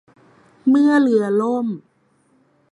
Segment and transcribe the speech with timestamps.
[0.69, 1.67] เมื่อเรือล่ม